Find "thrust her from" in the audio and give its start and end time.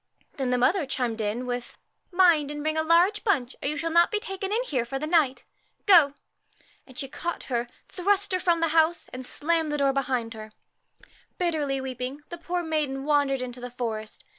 7.87-8.61